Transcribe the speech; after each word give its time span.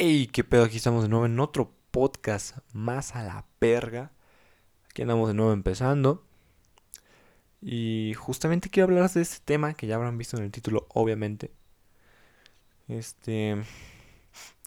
Hey, 0.00 0.28
qué 0.32 0.44
pedo, 0.44 0.62
aquí 0.62 0.76
estamos 0.76 1.02
de 1.02 1.08
nuevo 1.08 1.26
en 1.26 1.40
otro 1.40 1.74
podcast 1.90 2.58
más 2.72 3.16
a 3.16 3.24
la 3.24 3.44
perga. 3.58 4.12
Aquí 4.88 5.02
andamos 5.02 5.26
de 5.26 5.34
nuevo 5.34 5.52
empezando. 5.52 6.24
Y 7.60 8.14
justamente 8.14 8.70
quiero 8.70 8.84
hablar 8.84 9.10
de 9.10 9.22
este 9.22 9.44
tema 9.44 9.74
que 9.74 9.88
ya 9.88 9.96
habrán 9.96 10.16
visto 10.16 10.36
en 10.36 10.44
el 10.44 10.52
título, 10.52 10.86
obviamente. 10.90 11.50
Este. 12.86 13.60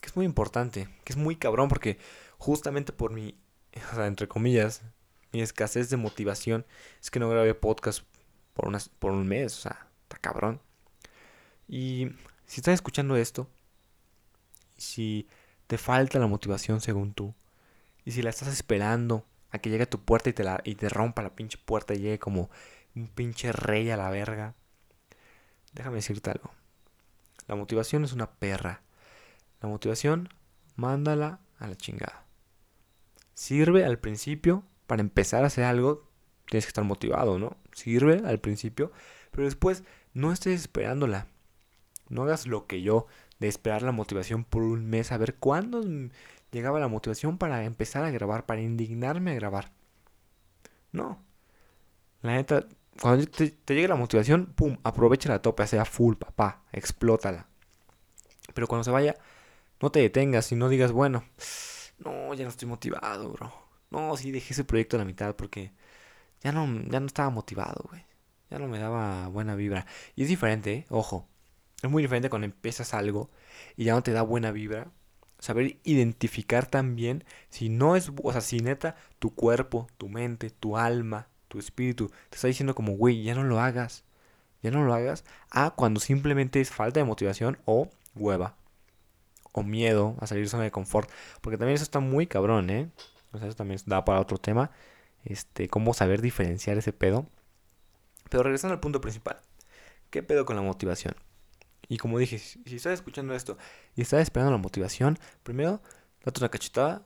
Que 0.01 0.07
es 0.07 0.17
muy 0.17 0.25
importante, 0.25 0.89
que 1.05 1.13
es 1.13 1.17
muy 1.17 1.37
cabrón, 1.37 1.69
porque 1.69 1.97
justamente 2.37 2.91
por 2.91 3.13
mi. 3.13 3.33
O 3.89 3.95
sea, 3.95 4.07
entre 4.07 4.27
comillas, 4.27 4.81
mi 5.31 5.39
escasez 5.41 5.89
de 5.89 5.95
motivación 5.95 6.65
es 7.01 7.09
que 7.09 7.21
no 7.21 7.29
grabé 7.29 7.55
podcast 7.55 8.03
por, 8.53 8.67
unas, 8.67 8.89
por 8.89 9.13
un 9.13 9.25
mes. 9.25 9.57
O 9.59 9.61
sea, 9.61 9.87
está 10.03 10.17
cabrón. 10.17 10.59
Y 11.69 12.09
si 12.45 12.59
estás 12.59 12.73
escuchando 12.73 13.15
esto, 13.15 13.47
si 14.81 15.27
te 15.67 15.77
falta 15.77 16.19
la 16.19 16.27
motivación 16.27 16.81
según 16.81 17.13
tú, 17.13 17.33
y 18.03 18.11
si 18.11 18.21
la 18.21 18.29
estás 18.29 18.49
esperando 18.49 19.25
a 19.51 19.59
que 19.59 19.69
llegue 19.69 19.83
a 19.83 19.89
tu 19.89 20.03
puerta 20.03 20.29
y 20.29 20.33
te, 20.33 20.43
la, 20.43 20.61
y 20.63 20.75
te 20.75 20.89
rompa 20.89 21.21
la 21.21 21.35
pinche 21.35 21.57
puerta 21.63 21.93
y 21.93 21.99
llegue 21.99 22.19
como 22.19 22.49
un 22.95 23.07
pinche 23.07 23.51
rey 23.51 23.89
a 23.89 23.97
la 23.97 24.09
verga, 24.09 24.55
déjame 25.73 25.97
decirte 25.97 26.31
algo. 26.31 26.51
La 27.47 27.55
motivación 27.55 28.03
es 28.03 28.13
una 28.13 28.31
perra. 28.31 28.81
La 29.61 29.69
motivación, 29.69 30.29
mándala 30.75 31.39
a 31.59 31.67
la 31.67 31.75
chingada. 31.75 32.25
Sirve 33.33 33.85
al 33.85 33.99
principio 33.99 34.63
para 34.87 35.01
empezar 35.01 35.43
a 35.43 35.47
hacer 35.47 35.63
algo, 35.63 36.09
tienes 36.47 36.65
que 36.65 36.69
estar 36.69 36.83
motivado, 36.83 37.39
¿no? 37.39 37.57
Sirve 37.73 38.21
al 38.25 38.39
principio, 38.39 38.91
pero 39.31 39.45
después 39.45 39.83
no 40.13 40.31
estés 40.31 40.61
esperándola. 40.61 41.27
No 42.09 42.23
hagas 42.23 42.45
lo 42.47 42.67
que 42.67 42.81
yo 42.81 43.07
de 43.41 43.47
esperar 43.47 43.81
la 43.81 43.91
motivación 43.91 44.43
por 44.43 44.61
un 44.61 44.85
mes, 44.85 45.11
a 45.11 45.17
ver 45.17 45.33
cuándo 45.33 45.81
llegaba 46.51 46.79
la 46.79 46.87
motivación 46.87 47.39
para 47.39 47.65
empezar 47.65 48.03
a 48.03 48.11
grabar, 48.11 48.45
para 48.45 48.61
indignarme 48.61 49.31
a 49.31 49.33
grabar. 49.33 49.71
No. 50.91 51.19
La 52.21 52.33
neta, 52.33 52.67
cuando 53.01 53.25
te, 53.25 53.55
llegue 53.65 53.87
la 53.87 53.95
motivación, 53.95 54.53
pum, 54.53 54.77
aprovecha 54.83 55.27
la 55.27 55.41
tope, 55.41 55.65
sea 55.65 55.85
full, 55.85 56.17
papá, 56.17 56.61
explótala. 56.71 57.47
Pero 58.53 58.67
cuando 58.67 58.83
se 58.83 58.91
vaya, 58.91 59.15
no 59.81 59.91
te 59.91 60.01
detengas 60.01 60.51
y 60.51 60.55
no 60.55 60.69
digas, 60.69 60.91
bueno, 60.91 61.23
no, 61.97 62.35
ya 62.35 62.43
no 62.43 62.51
estoy 62.51 62.67
motivado, 62.67 63.31
bro. 63.31 63.51
No, 63.89 64.15
sí, 64.17 64.29
dejé 64.29 64.53
ese 64.53 64.65
proyecto 64.65 64.97
a 64.97 64.99
la 64.99 65.05
mitad 65.05 65.35
porque 65.35 65.71
ya 66.41 66.51
no, 66.51 66.67
ya 66.91 66.99
no 66.99 67.07
estaba 67.07 67.31
motivado, 67.31 67.85
güey. 67.89 68.05
Ya 68.51 68.59
no 68.59 68.67
me 68.67 68.77
daba 68.77 69.29
buena 69.29 69.55
vibra. 69.55 69.87
Y 70.15 70.23
es 70.23 70.29
diferente, 70.29 70.73
¿eh? 70.73 70.85
ojo. 70.89 71.27
Es 71.81 71.89
muy 71.89 72.03
diferente 72.03 72.29
cuando 72.29 72.45
empiezas 72.45 72.93
algo 72.93 73.29
y 73.75 73.85
ya 73.85 73.93
no 73.93 74.03
te 74.03 74.11
da 74.11 74.21
buena 74.21 74.51
vibra. 74.51 74.91
Saber 75.39 75.77
identificar 75.83 76.67
también 76.67 77.23
si 77.49 77.69
no 77.69 77.95
es, 77.95 78.11
o 78.21 78.31
sea, 78.31 78.41
si 78.41 78.59
neta 78.59 78.95
tu 79.17 79.33
cuerpo, 79.33 79.87
tu 79.97 80.07
mente, 80.07 80.51
tu 80.51 80.77
alma, 80.77 81.27
tu 81.47 81.57
espíritu 81.57 82.09
te 82.29 82.35
está 82.35 82.47
diciendo 82.47 82.75
como, 82.75 82.93
güey, 82.93 83.23
ya 83.23 83.33
no 83.33 83.43
lo 83.43 83.59
hagas. 83.59 84.03
Ya 84.61 84.69
no 84.69 84.83
lo 84.85 84.93
hagas. 84.93 85.25
A 85.49 85.71
cuando 85.71 85.99
simplemente 85.99 86.61
es 86.61 86.69
falta 86.69 86.99
de 86.99 87.05
motivación 87.05 87.57
o 87.65 87.89
hueva. 88.15 88.55
O 89.51 89.63
miedo 89.63 90.15
a 90.19 90.27
salir 90.27 90.43
de 90.43 90.49
zona 90.49 90.63
de 90.63 90.71
confort. 90.71 91.09
Porque 91.41 91.57
también 91.57 91.75
eso 91.75 91.83
está 91.83 91.99
muy 91.99 92.27
cabrón, 92.27 92.69
¿eh? 92.69 92.89
O 93.31 93.39
sea, 93.39 93.47
eso 93.47 93.57
también 93.57 93.79
da 93.87 94.05
para 94.05 94.19
otro 94.19 94.37
tema. 94.37 94.69
Este, 95.25 95.67
cómo 95.67 95.93
saber 95.95 96.21
diferenciar 96.21 96.77
ese 96.77 96.93
pedo. 96.93 97.25
Pero 98.29 98.43
regresando 98.43 98.73
al 98.75 98.79
punto 98.79 99.01
principal. 99.01 99.41
¿Qué 100.11 100.21
pedo 100.21 100.45
con 100.45 100.55
la 100.55 100.61
motivación? 100.61 101.15
Y 101.91 101.97
como 101.97 102.17
dije, 102.17 102.39
si, 102.39 102.61
estás 102.73 102.93
escuchando 102.93 103.35
esto 103.35 103.57
y 103.97 104.01
estás 104.01 104.21
esperando 104.21 104.53
la 104.53 104.57
motivación, 104.57 105.19
primero 105.43 105.81
date 106.23 106.39
una 106.39 106.47
cachetada, 106.47 107.05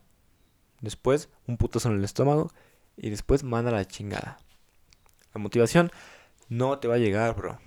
después 0.80 1.28
un 1.48 1.58
putazo 1.58 1.90
en 1.90 1.98
el 1.98 2.04
estómago 2.04 2.52
y 2.96 3.10
después 3.10 3.44
manda 3.44 3.72
la 3.72 3.88
chingada. 3.88 4.38
La 5.34 5.42
motivación 5.42 5.92
no 6.50 6.78
te 6.78 6.88
va 6.88 6.96
a 6.96 7.00
llegar, 7.00 7.36
bro. 7.36 7.58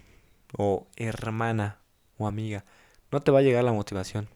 O 0.56 0.87
hermana 0.95 1.81
o 2.19 2.29
amiga. 2.29 2.65
No 3.11 3.21
te 3.21 3.33
va 3.33 3.41
a 3.41 3.43
llegar 3.43 3.65
la 3.65 3.73
motivación. 3.73 4.29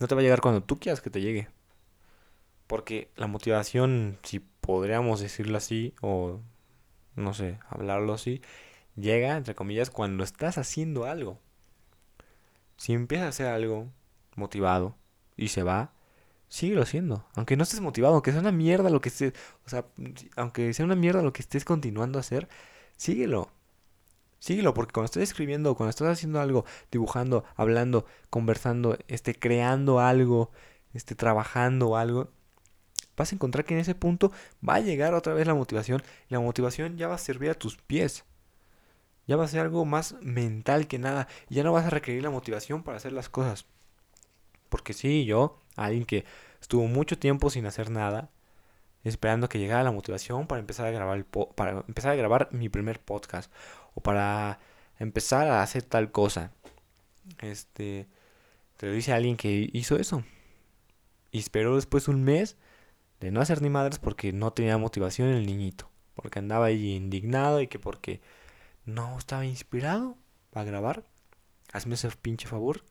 No 0.00 0.08
te 0.08 0.16
va 0.16 0.20
a 0.20 0.24
llegar 0.24 0.40
cuando 0.40 0.64
tú 0.64 0.80
quieras 0.80 1.00
que 1.00 1.10
te 1.10 1.20
llegue. 1.20 1.46
Porque 2.66 3.12
la 3.14 3.28
motivación, 3.28 4.18
si 4.24 4.40
podríamos 4.40 5.20
decirlo 5.20 5.58
así, 5.58 5.94
o 6.00 6.40
no 7.14 7.34
sé, 7.34 7.60
hablarlo 7.68 8.14
así, 8.14 8.42
llega, 8.96 9.36
entre 9.36 9.54
comillas, 9.54 9.90
cuando 9.90 10.24
estás 10.24 10.58
haciendo 10.58 11.04
algo. 11.04 11.38
Si 12.88 12.94
empiezas 12.94 13.26
a 13.26 13.28
hacer 13.28 13.46
algo 13.48 13.92
motivado 14.34 14.96
y 15.36 15.48
se 15.48 15.62
va, 15.62 15.92
síguelo 16.48 16.80
haciendo. 16.80 17.26
Aunque 17.34 17.54
no 17.54 17.64
estés 17.64 17.82
motivado, 17.82 18.14
aunque 18.14 18.32
sea 18.32 18.40
una 18.40 18.50
mierda 18.50 18.88
lo 18.88 19.02
que 19.02 19.10
estés, 19.10 19.34
o 19.66 19.68
sea, 19.68 19.84
aunque 20.36 20.72
sea 20.72 20.86
una 20.86 20.94
mierda 20.94 21.20
lo 21.20 21.34
que 21.34 21.42
estés 21.42 21.66
continuando 21.66 22.18
a 22.18 22.20
hacer, 22.20 22.48
síguelo. 22.96 23.50
Síguelo, 24.38 24.72
porque 24.72 24.94
cuando 24.94 25.04
estés 25.04 25.24
escribiendo, 25.24 25.74
cuando 25.74 25.90
estás 25.90 26.08
haciendo 26.08 26.40
algo, 26.40 26.64
dibujando, 26.90 27.44
hablando, 27.56 28.06
conversando, 28.30 28.96
este, 29.06 29.34
creando 29.34 30.00
algo, 30.00 30.50
este, 30.94 31.14
trabajando 31.14 31.94
algo, 31.94 32.30
vas 33.18 33.32
a 33.32 33.34
encontrar 33.34 33.66
que 33.66 33.74
en 33.74 33.80
ese 33.80 33.96
punto 33.96 34.32
va 34.66 34.76
a 34.76 34.80
llegar 34.80 35.12
otra 35.12 35.34
vez 35.34 35.46
la 35.46 35.52
motivación 35.52 36.02
y 36.30 36.32
la 36.32 36.40
motivación 36.40 36.96
ya 36.96 37.06
va 37.06 37.16
a 37.16 37.18
servir 37.18 37.50
a 37.50 37.54
tus 37.54 37.76
pies. 37.76 38.24
Ya 39.28 39.36
va 39.36 39.44
a 39.44 39.48
ser 39.48 39.60
algo 39.60 39.84
más 39.84 40.16
mental 40.22 40.88
que 40.88 40.98
nada. 40.98 41.28
Ya 41.50 41.62
no 41.62 41.72
vas 41.72 41.86
a 41.86 41.90
requerir 41.90 42.22
la 42.22 42.30
motivación 42.30 42.82
para 42.82 42.96
hacer 42.96 43.12
las 43.12 43.28
cosas. 43.28 43.66
Porque 44.70 44.94
sí, 44.94 45.26
yo, 45.26 45.60
alguien 45.76 46.06
que 46.06 46.24
estuvo 46.60 46.86
mucho 46.86 47.18
tiempo 47.18 47.50
sin 47.50 47.66
hacer 47.66 47.90
nada, 47.90 48.30
esperando 49.04 49.48
que 49.48 49.58
llegara 49.58 49.84
la 49.84 49.92
motivación 49.92 50.46
para 50.46 50.60
empezar 50.60 50.86
a 50.86 50.90
grabar 50.90 51.18
el 51.18 51.24
para 51.24 51.84
empezar 51.86 52.12
a 52.12 52.16
grabar 52.16 52.48
mi 52.52 52.68
primer 52.68 53.00
podcast 53.00 53.52
o 53.94 54.00
para 54.00 54.60
empezar 54.98 55.48
a 55.48 55.62
hacer 55.62 55.82
tal 55.82 56.10
cosa. 56.10 56.52
Este, 57.40 58.08
te 58.78 58.86
lo 58.86 58.92
dice 58.92 59.12
alguien 59.12 59.36
que 59.36 59.70
hizo 59.72 59.96
eso. 59.96 60.24
Y 61.32 61.38
esperó 61.38 61.76
después 61.76 62.08
un 62.08 62.24
mes 62.24 62.56
de 63.20 63.30
no 63.30 63.40
hacer 63.42 63.60
ni 63.62 63.68
madres 63.68 63.98
porque 63.98 64.32
no 64.32 64.52
tenía 64.52 64.78
motivación 64.78 65.28
el 65.28 65.46
niñito, 65.46 65.90
porque 66.14 66.38
andaba 66.38 66.66
ahí 66.66 66.94
indignado 66.94 67.60
y 67.60 67.68
que 67.68 67.78
porque 67.78 68.20
no 68.88 69.18
estaba 69.18 69.44
inspirado 69.44 70.16
para 70.50 70.64
grabar. 70.64 71.04
Hazme 71.72 71.94
ese 71.94 72.10
pinche 72.10 72.48
favor. 72.48 72.82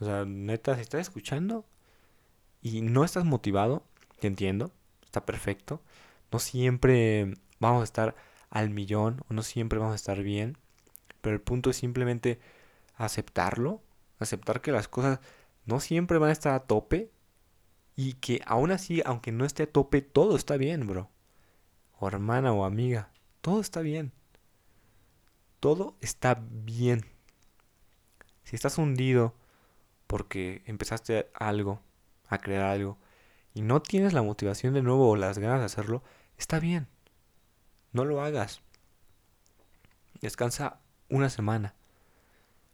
O 0.00 0.04
sea, 0.04 0.24
neta, 0.24 0.74
si 0.74 0.80
estás 0.80 1.02
escuchando 1.02 1.64
y 2.60 2.82
no 2.82 3.04
estás 3.04 3.24
motivado, 3.24 3.84
te 4.18 4.26
entiendo, 4.26 4.72
está 5.04 5.24
perfecto. 5.24 5.80
No 6.32 6.38
siempre 6.40 7.34
vamos 7.60 7.82
a 7.82 7.84
estar 7.84 8.16
al 8.50 8.70
millón 8.70 9.22
o 9.28 9.34
no 9.34 9.42
siempre 9.42 9.78
vamos 9.78 9.92
a 9.92 9.96
estar 9.96 10.22
bien. 10.22 10.58
Pero 11.20 11.36
el 11.36 11.42
punto 11.42 11.70
es 11.70 11.76
simplemente 11.76 12.40
aceptarlo, 12.96 13.82
aceptar 14.18 14.60
que 14.60 14.72
las 14.72 14.88
cosas 14.88 15.20
no 15.66 15.78
siempre 15.80 16.18
van 16.18 16.30
a 16.30 16.32
estar 16.32 16.54
a 16.54 16.64
tope 16.64 17.12
y 17.94 18.14
que 18.14 18.42
aún 18.44 18.72
así, 18.72 19.02
aunque 19.04 19.30
no 19.30 19.44
esté 19.44 19.64
a 19.64 19.70
tope, 19.70 20.02
todo 20.02 20.36
está 20.36 20.56
bien, 20.56 20.86
bro. 20.86 21.10
O 21.98 22.08
hermana 22.08 22.52
o 22.52 22.64
amiga, 22.64 23.12
todo 23.40 23.60
está 23.60 23.82
bien 23.82 24.12
todo 25.60 25.96
está 26.00 26.42
bien. 26.50 27.06
Si 28.44 28.56
estás 28.56 28.78
hundido 28.78 29.34
porque 30.06 30.62
empezaste 30.66 31.30
algo, 31.34 31.80
a 32.28 32.38
crear 32.38 32.64
algo, 32.64 32.98
y 33.54 33.62
no 33.62 33.80
tienes 33.80 34.12
la 34.12 34.22
motivación 34.22 34.74
de 34.74 34.82
nuevo 34.82 35.08
o 35.08 35.16
las 35.16 35.38
ganas 35.38 35.60
de 35.60 35.66
hacerlo, 35.66 36.02
está 36.36 36.58
bien. 36.58 36.88
No 37.92 38.04
lo 38.04 38.22
hagas. 38.22 38.60
Descansa 40.20 40.80
una 41.08 41.30
semana. 41.30 41.74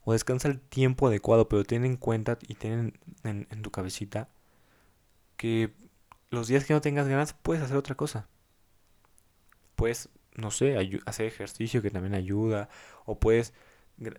O 0.05 0.13
descansa 0.13 0.49
el 0.49 0.61
tiempo 0.61 1.09
adecuado, 1.09 1.49
pero 1.49 1.65
ten 1.65 1.85
en 1.85 1.97
cuenta 1.97 2.39
y 2.47 2.55
ten 2.55 2.99
en, 3.25 3.62
tu 3.62 3.71
cabecita 3.71 4.29
que 5.37 5.75
los 6.31 6.49
días 6.49 6.65
que 6.65 6.75
no 6.75 6.81
tengas 6.81 7.09
ganas 7.09 7.32
puedes 7.32 7.62
hacer 7.62 7.77
otra 7.77 7.97
cosa. 7.97 8.29
Puedes 9.75 10.09
no 10.37 10.50
sé, 10.50 10.77
hacer 11.06 11.27
ejercicio 11.27 11.83
que 11.83 11.91
también 11.91 12.15
ayuda, 12.15 12.69
o 13.05 13.19
puedes 13.19 13.55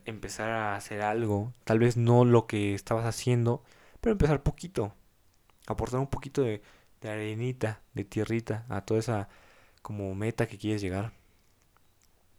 empezar 0.05 0.49
a 0.49 0.75
hacer 0.75 1.01
algo, 1.01 1.53
tal 1.63 1.79
vez 1.79 1.97
no 1.97 2.25
lo 2.25 2.47
que 2.47 2.73
estabas 2.73 3.05
haciendo, 3.05 3.63
pero 4.01 4.13
empezar 4.13 4.43
poquito, 4.43 4.93
aportar 5.67 5.99
un 5.99 6.07
poquito 6.07 6.41
de, 6.41 6.61
de 7.01 7.09
arenita, 7.09 7.81
de 7.93 8.03
tierrita 8.03 8.65
a 8.69 8.81
toda 8.81 8.99
esa 8.99 9.29
como 9.81 10.13
meta 10.15 10.47
que 10.47 10.57
quieres 10.57 10.81
llegar. 10.81 11.13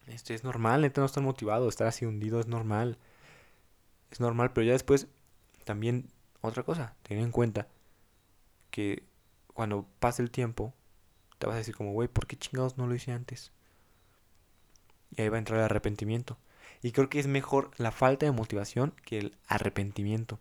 Este 0.06 0.34
es 0.34 0.44
normal, 0.44 0.82
neta 0.82 1.00
no 1.00 1.06
estar 1.06 1.22
motivado, 1.22 1.68
estar 1.68 1.86
así 1.86 2.06
hundido 2.06 2.40
es 2.40 2.46
normal. 2.46 2.98
Es 4.10 4.20
normal, 4.20 4.52
pero 4.52 4.66
ya 4.66 4.72
después 4.72 5.06
también 5.64 6.10
otra 6.40 6.62
cosa, 6.62 6.96
ten 7.02 7.18
en 7.18 7.30
cuenta 7.30 7.68
que 8.70 9.04
cuando 9.54 9.86
pase 9.98 10.22
el 10.22 10.30
tiempo 10.30 10.72
te 11.38 11.46
vas 11.46 11.54
a 11.54 11.58
decir 11.58 11.76
como, 11.76 11.92
güey, 11.92 12.08
¿por 12.08 12.26
qué 12.26 12.36
chingados 12.36 12.78
no 12.78 12.86
lo 12.86 12.94
hice 12.94 13.12
antes? 13.12 13.52
Y 15.10 15.22
ahí 15.22 15.28
va 15.28 15.36
a 15.36 15.38
entrar 15.38 15.58
el 15.58 15.64
arrepentimiento. 15.64 16.38
Y 16.82 16.92
creo 16.92 17.08
que 17.08 17.18
es 17.18 17.26
mejor 17.26 17.70
la 17.76 17.90
falta 17.90 18.26
de 18.26 18.32
motivación 18.32 18.94
que 19.04 19.18
el 19.18 19.36
arrepentimiento. 19.46 20.38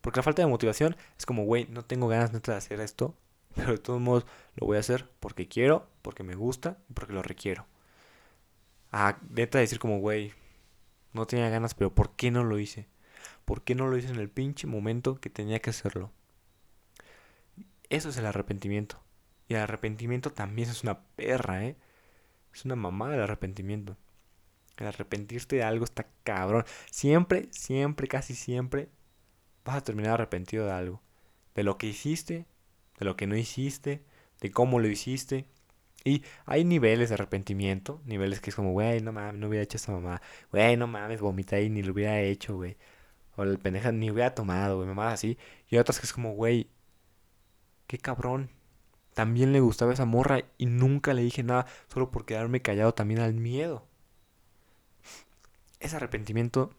Porque 0.00 0.18
la 0.18 0.22
falta 0.22 0.42
de 0.42 0.48
motivación 0.48 0.96
es 1.18 1.26
como, 1.26 1.44
güey, 1.44 1.66
no 1.70 1.84
tengo 1.84 2.08
ganas 2.08 2.30
de 2.30 2.54
hacer 2.54 2.80
esto, 2.80 3.16
pero 3.54 3.72
de 3.72 3.78
todos 3.78 4.00
modos 4.00 4.26
lo 4.56 4.66
voy 4.66 4.76
a 4.76 4.80
hacer 4.80 5.08
porque 5.20 5.48
quiero, 5.48 5.88
porque 6.02 6.22
me 6.22 6.34
gusta 6.34 6.78
y 6.88 6.92
porque 6.92 7.14
lo 7.14 7.22
requiero. 7.22 7.66
Ah, 8.92 9.18
neta 9.30 9.58
decir 9.58 9.78
como, 9.78 9.98
güey, 9.98 10.32
no 11.12 11.26
tenía 11.26 11.48
ganas, 11.48 11.74
pero 11.74 11.94
¿por 11.94 12.14
qué 12.16 12.30
no 12.30 12.44
lo 12.44 12.58
hice? 12.58 12.86
¿Por 13.44 13.62
qué 13.62 13.74
no 13.74 13.88
lo 13.88 13.96
hice 13.96 14.08
en 14.08 14.16
el 14.16 14.30
pinche 14.30 14.66
momento 14.66 15.20
que 15.20 15.30
tenía 15.30 15.60
que 15.60 15.70
hacerlo? 15.70 16.12
Eso 17.90 18.08
es 18.08 18.16
el 18.16 18.26
arrepentimiento. 18.26 19.00
Y 19.48 19.54
el 19.54 19.60
arrepentimiento 19.60 20.32
también 20.32 20.70
es 20.70 20.82
una 20.82 21.00
perra, 21.16 21.64
¿eh? 21.64 21.76
Es 22.54 22.64
una 22.64 22.76
mamada 22.76 23.14
el 23.14 23.22
arrepentimiento. 23.22 23.96
El 24.76 24.86
arrepentirte 24.86 25.56
de 25.56 25.62
algo 25.64 25.84
está 25.84 26.06
cabrón. 26.22 26.64
Siempre, 26.90 27.48
siempre, 27.50 28.08
casi 28.08 28.34
siempre 28.34 28.88
vas 29.64 29.76
a 29.76 29.84
terminar 29.84 30.14
arrepentido 30.14 30.66
de 30.66 30.72
algo. 30.72 31.02
De 31.54 31.62
lo 31.64 31.78
que 31.78 31.86
hiciste, 31.86 32.46
de 32.98 33.04
lo 33.04 33.16
que 33.16 33.26
no 33.26 33.36
hiciste, 33.36 34.04
de 34.40 34.50
cómo 34.52 34.78
lo 34.80 34.88
hiciste. 34.88 35.46
Y 36.04 36.22
hay 36.46 36.64
niveles 36.64 37.08
de 37.08 37.14
arrepentimiento, 37.14 38.02
niveles 38.04 38.40
que 38.40 38.50
es 38.50 38.56
como, 38.56 38.72
güey, 38.72 39.00
no 39.00 39.12
mames, 39.12 39.40
no 39.40 39.48
hubiera 39.48 39.64
hecho 39.64 39.78
esa 39.78 39.92
mamá. 39.92 40.20
Güey, 40.52 40.76
no 40.76 40.86
mames, 40.86 41.20
vomita 41.20 41.60
y 41.60 41.70
ni 41.70 41.82
lo 41.82 41.92
hubiera 41.92 42.20
hecho, 42.20 42.56
güey. 42.56 42.76
O 43.36 43.42
el 43.44 43.58
pendeja 43.58 43.92
ni 43.92 44.10
hubiera 44.10 44.34
tomado, 44.34 44.76
güey, 44.76 44.88
mamá 44.88 45.12
así. 45.12 45.38
Y 45.68 45.76
otras 45.78 45.98
que 46.00 46.06
es 46.06 46.12
como, 46.12 46.34
güey, 46.34 46.68
qué 47.86 47.98
cabrón. 47.98 48.50
También 49.14 49.52
le 49.52 49.60
gustaba 49.60 49.92
esa 49.92 50.04
morra 50.04 50.44
y 50.58 50.66
nunca 50.66 51.14
le 51.14 51.22
dije 51.22 51.42
nada 51.42 51.66
solo 51.88 52.10
por 52.10 52.26
quedarme 52.26 52.62
callado 52.62 52.94
también 52.94 53.20
al 53.20 53.34
miedo. 53.34 53.86
Ese 55.80 55.96
arrepentimiento 55.96 56.74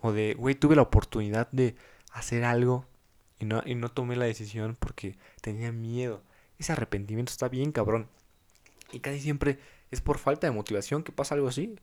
o 0.00 0.12
de, 0.12 0.34
güey, 0.34 0.54
tuve 0.54 0.76
la 0.76 0.82
oportunidad 0.82 1.48
de 1.52 1.76
hacer 2.12 2.44
algo 2.44 2.86
y 3.38 3.44
no, 3.44 3.62
y 3.66 3.74
no 3.74 3.90
tomé 3.90 4.16
la 4.16 4.24
decisión 4.24 4.76
porque 4.78 5.18
tenía 5.42 5.72
miedo. 5.72 6.22
Ese 6.58 6.72
arrepentimiento 6.72 7.30
está 7.30 7.48
bien 7.48 7.72
cabrón. 7.72 8.08
Y 8.92 9.00
casi 9.00 9.20
siempre 9.20 9.58
es 9.90 10.00
por 10.00 10.18
falta 10.18 10.46
de 10.46 10.52
motivación 10.52 11.02
que 11.02 11.12
pasa 11.12 11.34
algo 11.34 11.48
así. 11.48 11.78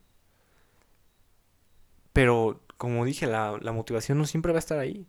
Pero, 2.12 2.60
como 2.76 3.04
dije, 3.04 3.26
la, 3.26 3.58
la 3.60 3.72
motivación 3.72 4.18
no 4.18 4.26
siempre 4.26 4.52
va 4.52 4.58
a 4.58 4.60
estar 4.60 4.78
ahí. 4.78 5.06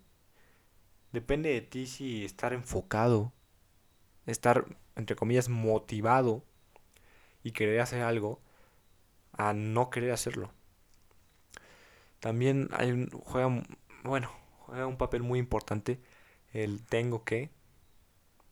Depende 1.11 1.49
de 1.49 1.61
ti 1.61 1.85
si 1.85 2.25
estar 2.25 2.53
enfocado, 2.53 3.31
estar, 4.25 4.65
entre 4.95 5.15
comillas, 5.15 5.49
motivado 5.49 6.43
y 7.43 7.51
querer 7.51 7.81
hacer 7.81 8.01
algo 8.01 8.41
a 9.33 9.53
no 9.53 9.89
querer 9.89 10.11
hacerlo. 10.11 10.51
También 12.19 12.69
hay 12.71 12.91
un, 12.91 13.09
juega, 13.09 13.63
bueno, 14.03 14.31
juega 14.59 14.87
un 14.87 14.97
papel 14.97 15.23
muy 15.23 15.39
importante 15.39 15.99
el 16.53 16.83
tengo 16.85 17.23
que 17.23 17.49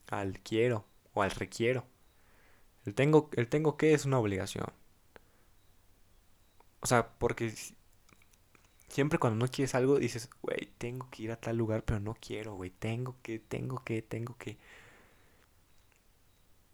al 0.08 0.40
quiero 0.40 0.86
o 1.14 1.24
al 1.24 1.32
requiero. 1.32 1.86
El 2.86 2.96
tengo, 2.96 3.30
el 3.34 3.48
tengo 3.48 3.78
que 3.78 3.94
es 3.94 4.06
una 4.06 4.20
obligación. 4.20 4.66
O 6.82 6.88
sea, 6.88 7.10
porque 7.20 7.54
siempre 8.88 9.20
cuando 9.20 9.44
no 9.46 9.52
quieres 9.52 9.76
algo 9.76 10.00
dices, 10.00 10.30
güey, 10.42 10.72
tengo 10.78 11.10
que 11.10 11.24
ir 11.24 11.32
a 11.32 11.40
tal 11.40 11.58
lugar, 11.58 11.84
pero 11.86 12.00
no 12.00 12.16
quiero, 12.20 12.56
güey, 12.56 12.72
tengo 12.72 13.16
que, 13.24 13.40
tengo 13.40 13.84
que, 13.84 14.02
tengo 14.02 14.38
que. 14.38 14.58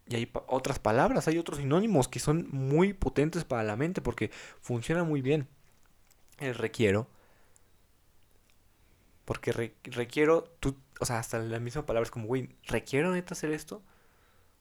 Y 0.10 0.16
hay 0.16 0.32
otras 0.48 0.80
palabras, 0.80 1.28
hay 1.28 1.38
otros 1.38 1.60
sinónimos 1.60 2.08
que 2.08 2.20
son 2.20 2.48
muy 2.52 2.94
potentes 2.94 3.44
para 3.44 3.64
la 3.64 3.76
mente 3.76 4.02
porque 4.02 4.32
funcionan 4.62 5.08
muy 5.08 5.22
bien. 5.22 5.48
El 6.40 6.56
requiero. 6.56 7.08
Porque 9.26 9.52
requiero, 9.84 10.44
tú, 10.62 10.78
o 11.02 11.06
sea, 11.06 11.20
hasta 11.20 11.40
la 11.40 11.60
misma 11.60 11.86
palabra 11.86 12.06
es 12.06 12.12
como, 12.12 12.28
güey, 12.28 12.56
¿requiero 12.68 13.12
neta 13.12 13.34
hacer 13.34 13.52
esto? 13.52 13.84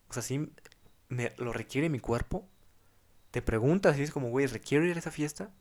O 0.09 0.13
sea, 0.13 0.23
sí, 0.23 0.51
me, 1.09 1.33
lo 1.39 1.53
requiere 1.53 1.89
mi 1.89 2.01
cuerpo. 2.01 2.49
Te 3.31 3.43
preguntas 3.43 3.99
y 3.99 4.03
es 4.03 4.11
como, 4.11 4.31
güey, 4.31 4.47
¿requiero 4.47 4.85
ir 4.87 4.97
a 4.97 4.99
esa 4.99 5.13
fiesta? 5.13 5.53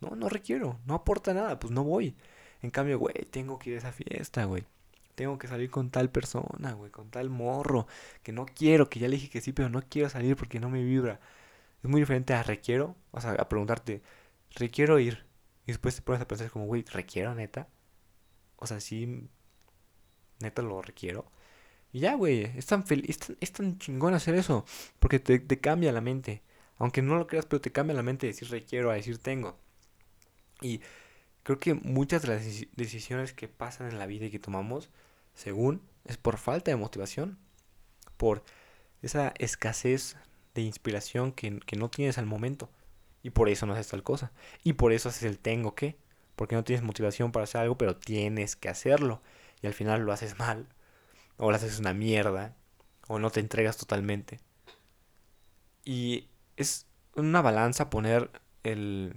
No, 0.00 0.16
no 0.16 0.28
requiero, 0.28 0.78
no 0.86 0.94
aporta 0.94 1.34
nada, 1.34 1.58
pues 1.58 1.72
no 1.72 1.84
voy. 1.84 2.16
En 2.62 2.70
cambio, 2.70 2.98
güey, 2.98 3.14
tengo 3.30 3.58
que 3.58 3.70
ir 3.70 3.76
a 3.76 3.78
esa 3.80 3.92
fiesta, 3.92 4.44
güey. 4.44 4.64
Tengo 5.18 5.36
que 5.36 5.48
salir 5.48 5.68
con 5.68 5.90
tal 5.90 6.10
persona, 6.10 6.74
güey, 6.74 6.92
con 6.92 7.10
tal 7.10 7.28
morro. 7.28 7.88
Que 8.22 8.30
no 8.30 8.46
quiero, 8.46 8.88
que 8.88 9.00
ya 9.00 9.08
le 9.08 9.16
dije 9.16 9.28
que 9.28 9.40
sí, 9.40 9.52
pero 9.52 9.68
no 9.68 9.82
quiero 9.82 10.08
salir 10.08 10.36
porque 10.36 10.60
no 10.60 10.70
me 10.70 10.84
vibra. 10.84 11.18
Es 11.82 11.90
muy 11.90 12.00
diferente 12.00 12.34
a 12.34 12.44
requiero, 12.44 12.94
o 13.10 13.20
sea, 13.20 13.32
a 13.32 13.48
preguntarte, 13.48 14.00
requiero 14.54 15.00
ir. 15.00 15.26
Y 15.66 15.72
después 15.72 15.96
te 15.96 16.02
pones 16.02 16.22
a 16.22 16.28
pensar 16.28 16.52
como, 16.52 16.66
güey, 16.66 16.84
¿requiero 16.92 17.34
neta? 17.34 17.68
O 18.58 18.66
sea, 18.68 18.78
sí, 18.78 19.28
neta 20.38 20.62
lo 20.62 20.82
requiero. 20.82 21.32
Y 21.92 21.98
ya, 22.00 22.14
güey, 22.14 22.44
es 22.56 22.66
tan, 22.66 22.84
es, 22.88 23.18
tan, 23.18 23.36
es 23.40 23.52
tan 23.52 23.78
chingón 23.78 24.14
hacer 24.14 24.36
eso. 24.36 24.64
Porque 25.00 25.18
te, 25.18 25.40
te, 25.40 25.58
cambia 25.60 25.90
la 25.90 26.00
mente. 26.00 26.42
Aunque 26.76 27.02
no 27.02 27.16
lo 27.16 27.26
creas, 27.26 27.46
pero 27.46 27.60
te 27.60 27.72
cambia 27.72 27.96
la 27.96 28.04
mente 28.04 28.26
de 28.28 28.34
decir 28.34 28.50
requiero 28.50 28.92
a 28.92 28.94
decir 28.94 29.18
tengo. 29.18 29.58
Y 30.60 30.80
creo 31.42 31.58
que 31.58 31.74
muchas 31.74 32.22
de 32.22 32.28
las 32.28 32.44
decisiones 32.76 33.32
que 33.32 33.48
pasan 33.48 33.88
en 33.88 33.98
la 33.98 34.06
vida 34.06 34.26
y 34.26 34.30
que 34.30 34.38
tomamos, 34.38 34.90
según, 35.38 35.80
es 36.04 36.16
por 36.16 36.36
falta 36.36 36.72
de 36.72 36.76
motivación. 36.76 37.38
Por 38.16 38.42
esa 39.02 39.32
escasez 39.38 40.16
de 40.54 40.62
inspiración 40.62 41.30
que, 41.30 41.60
que 41.60 41.76
no 41.76 41.90
tienes 41.90 42.18
al 42.18 42.26
momento. 42.26 42.68
Y 43.22 43.30
por 43.30 43.48
eso 43.48 43.64
no 43.64 43.74
haces 43.74 43.86
tal 43.86 44.02
cosa. 44.02 44.32
Y 44.64 44.72
por 44.72 44.92
eso 44.92 45.08
haces 45.08 45.22
el 45.22 45.38
tengo 45.38 45.76
que. 45.76 45.96
Porque 46.34 46.56
no 46.56 46.64
tienes 46.64 46.84
motivación 46.84 47.30
para 47.30 47.44
hacer 47.44 47.60
algo, 47.60 47.78
pero 47.78 47.96
tienes 47.96 48.56
que 48.56 48.68
hacerlo. 48.68 49.22
Y 49.62 49.68
al 49.68 49.74
final 49.74 50.02
lo 50.02 50.12
haces 50.12 50.40
mal. 50.40 50.66
O 51.36 51.50
lo 51.50 51.56
haces 51.56 51.78
una 51.78 51.94
mierda. 51.94 52.56
O 53.06 53.20
no 53.20 53.30
te 53.30 53.38
entregas 53.38 53.76
totalmente. 53.76 54.40
Y 55.84 56.26
es 56.56 56.86
una 57.14 57.42
balanza 57.42 57.90
poner 57.90 58.28
el, 58.64 59.14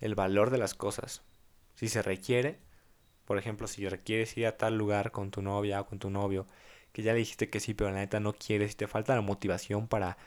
el 0.00 0.16
valor 0.16 0.50
de 0.50 0.58
las 0.58 0.74
cosas. 0.74 1.22
Si 1.76 1.88
se 1.88 2.02
requiere, 2.02 2.58
por 3.32 3.38
ejemplo, 3.38 3.66
si 3.66 3.88
requieres 3.88 4.36
ir 4.36 4.46
a 4.46 4.58
tal 4.58 4.76
lugar 4.76 5.10
con 5.10 5.30
tu 5.30 5.40
novia 5.40 5.80
o 5.80 5.86
con 5.86 5.98
tu 5.98 6.10
novio, 6.10 6.46
que 6.92 7.02
ya 7.02 7.14
le 7.14 7.20
dijiste 7.20 7.48
que 7.48 7.60
sí, 7.60 7.72
pero 7.72 7.88
la 7.90 7.96
neta 7.96 8.20
no 8.20 8.34
quieres 8.34 8.72
y 8.72 8.74
te 8.74 8.86
falta 8.86 9.14
la 9.14 9.22
motivación 9.22 9.88
para, 9.88 10.18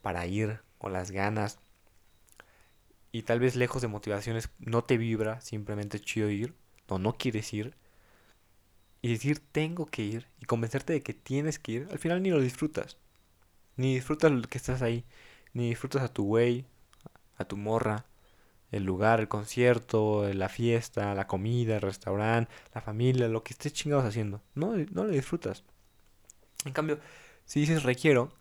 para 0.00 0.26
ir, 0.26 0.60
o 0.78 0.88
las 0.88 1.10
ganas, 1.10 1.58
y 3.12 3.24
tal 3.24 3.40
vez 3.40 3.56
lejos 3.56 3.82
de 3.82 3.88
motivaciones 3.88 4.48
no 4.58 4.84
te 4.84 4.96
vibra, 4.96 5.42
simplemente 5.42 5.98
es 5.98 6.02
chido 6.02 6.30
ir, 6.30 6.54
o 6.88 6.98
no 6.98 7.18
quieres 7.18 7.52
ir, 7.52 7.74
y 9.02 9.12
decir 9.12 9.40
tengo 9.52 9.84
que 9.84 10.00
ir, 10.00 10.26
y 10.40 10.46
convencerte 10.46 10.94
de 10.94 11.02
que 11.02 11.12
tienes 11.12 11.58
que 11.58 11.72
ir, 11.72 11.88
al 11.90 11.98
final 11.98 12.22
ni 12.22 12.30
lo 12.30 12.40
disfrutas. 12.40 12.96
Ni 13.76 13.96
disfrutas 13.96 14.32
que 14.46 14.56
estás 14.56 14.80
ahí, 14.80 15.04
ni 15.52 15.68
disfrutas 15.68 16.02
a 16.02 16.08
tu 16.10 16.24
güey, 16.24 16.64
a 17.36 17.44
tu 17.44 17.58
morra, 17.58 18.06
el 18.70 18.84
lugar, 18.84 19.20
el 19.20 19.28
concierto, 19.28 20.32
la 20.32 20.48
fiesta, 20.48 21.14
la 21.14 21.26
comida, 21.26 21.76
el 21.76 21.82
restaurante, 21.82 22.52
la 22.74 22.80
familia, 22.80 23.28
lo 23.28 23.42
que 23.42 23.52
estés 23.52 23.72
chingados 23.72 24.04
haciendo. 24.04 24.40
No, 24.54 24.76
no 24.76 25.04
lo 25.04 25.10
disfrutas. 25.10 25.64
En 26.64 26.72
cambio, 26.72 27.00
si 27.44 27.60
dices 27.60 27.82
requiero, 27.82 28.32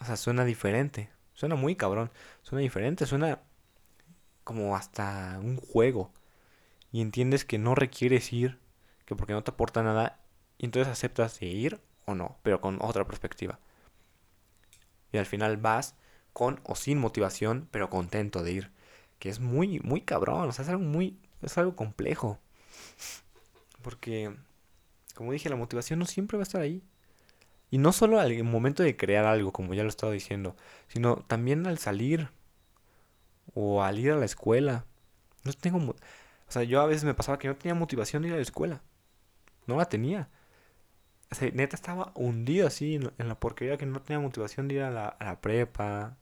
o 0.00 0.04
sea, 0.04 0.16
suena 0.16 0.44
diferente. 0.44 1.10
Suena 1.34 1.56
muy 1.56 1.76
cabrón. 1.76 2.10
Suena 2.42 2.62
diferente, 2.62 3.06
suena 3.06 3.40
como 4.44 4.76
hasta 4.76 5.38
un 5.42 5.56
juego. 5.56 6.12
Y 6.92 7.00
entiendes 7.00 7.44
que 7.44 7.58
no 7.58 7.74
requieres 7.74 8.32
ir, 8.32 8.58
que 9.04 9.16
porque 9.16 9.32
no 9.32 9.42
te 9.42 9.50
aporta 9.50 9.82
nada, 9.82 10.20
y 10.58 10.66
entonces 10.66 10.92
aceptas 10.92 11.40
de 11.40 11.46
ir 11.46 11.80
o 12.06 12.14
no, 12.14 12.38
pero 12.42 12.60
con 12.60 12.78
otra 12.80 13.04
perspectiva. 13.06 13.58
Y 15.12 15.18
al 15.18 15.26
final 15.26 15.56
vas 15.56 15.96
con 16.32 16.60
o 16.64 16.74
sin 16.76 16.98
motivación, 16.98 17.68
pero 17.70 17.90
contento 17.90 18.42
de 18.42 18.52
ir. 18.52 18.70
Que 19.18 19.28
es 19.28 19.40
muy, 19.40 19.80
muy 19.80 20.02
cabrón, 20.02 20.48
o 20.48 20.52
sea, 20.52 20.64
es 20.64 20.68
algo 20.68 20.82
muy, 20.82 21.18
es 21.42 21.56
algo 21.58 21.76
complejo. 21.76 22.38
Porque, 23.82 24.34
como 25.14 25.32
dije, 25.32 25.48
la 25.48 25.56
motivación 25.56 25.98
no 25.98 26.06
siempre 26.06 26.38
va 26.38 26.42
a 26.42 26.44
estar 26.44 26.60
ahí. 26.60 26.82
Y 27.70 27.78
no 27.78 27.92
solo 27.92 28.20
al 28.20 28.44
momento 28.44 28.82
de 28.82 28.96
crear 28.96 29.24
algo, 29.24 29.52
como 29.52 29.74
ya 29.74 29.82
lo 29.82 29.88
he 29.88 29.90
estado 29.90 30.12
diciendo, 30.12 30.56
sino 30.88 31.16
también 31.16 31.66
al 31.66 31.78
salir 31.78 32.30
o 33.54 33.82
al 33.82 33.98
ir 33.98 34.12
a 34.12 34.16
la 34.16 34.24
escuela. 34.24 34.86
No 35.44 35.52
tengo... 35.52 35.78
O 35.78 36.52
sea, 36.52 36.62
yo 36.62 36.80
a 36.80 36.86
veces 36.86 37.04
me 37.04 37.14
pasaba 37.14 37.38
que 37.38 37.48
no 37.48 37.56
tenía 37.56 37.74
motivación 37.74 38.22
de 38.22 38.28
ir 38.28 38.34
a 38.34 38.36
la 38.36 38.42
escuela. 38.42 38.82
No 39.66 39.76
la 39.76 39.86
tenía. 39.86 40.28
O 41.30 41.34
sea, 41.34 41.50
neta 41.52 41.74
estaba 41.76 42.12
hundido 42.14 42.66
así 42.66 42.94
en, 42.94 43.28
la 43.28 43.40
porquería 43.40 43.76
que 43.76 43.86
no 43.86 44.00
tenía 44.02 44.20
motivación 44.20 44.68
de 44.68 44.76
ir 44.76 44.82
a 44.82 44.90
la, 44.90 45.40
prepa 45.40 46.16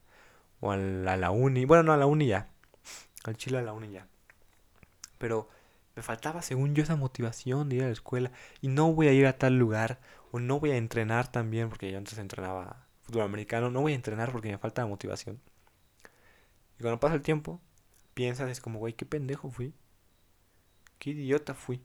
o 0.61 0.73
a 0.73 0.77
la, 0.77 1.15
a 1.15 1.17
la, 1.17 1.31
uni. 1.31 1.65
Bueno, 1.65 1.83
no, 1.83 1.93
a 1.93 1.97
la 1.97 2.07
uni 2.07 2.29
ya. 2.29 2.52
Al 3.25 3.37
chile 3.37 3.59
a 3.59 3.63
la 3.63 3.73
uni 3.73 3.91
ya. 3.91 4.07
Pero 5.19 5.49
me 5.95 6.03
faltaba, 6.03 6.43
según 6.43 6.75
yo, 6.75 6.83
esa 6.83 6.97
motivación 6.97 7.69
de 7.69 7.77
ir 7.77 7.83
a 7.83 7.87
la 7.87 7.93
escuela. 7.93 8.33
Y 8.61 8.69
no 8.69 8.93
voy 8.93 9.09
a 9.09 9.13
ir 9.13 9.27
a 9.27 9.39
tal 9.39 9.59
lugar. 9.59 10.01
O 10.31 10.41
no 10.41 10.59
voy 10.59 10.71
a 10.71 10.77
entrenar 10.77 11.31
también, 11.31 11.69
porque 11.69 11.91
yo 11.91 11.99
antes 11.99 12.19
entrenaba 12.19 12.87
fútbol 13.03 13.23
americano. 13.23 13.71
No 13.71 13.83
voy 13.83 13.93
a 13.93 13.97
entrenar 13.97 14.33
porque 14.33 14.51
me 14.51 14.59
falta 14.59 14.87
motivación. 14.87 15.41
Y 16.79 16.83
cuando 16.83 17.01
pasa 17.01 17.15
el 17.15 17.23
tiempo, 17.23 17.61
piensas, 18.15 18.51
es 18.51 18.61
como, 18.61 18.79
güey, 18.79 18.95
qué 18.95 19.07
pendejo 19.07 19.51
fui. 19.51 19.75
Qué 20.99 21.11
idiota 21.11 21.55
fui. 21.55 21.83